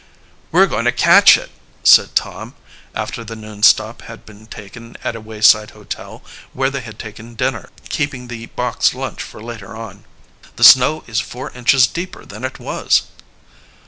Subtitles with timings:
[0.51, 1.51] "We're going to catch it!"
[1.83, 2.55] said Tom,
[2.95, 7.35] after the noon stop had been taken at a wayside hotel, where they had taken
[7.35, 10.05] dinner, keeping the boxed lunch for later on.
[10.55, 13.03] "The snow is four inches deeper than it was."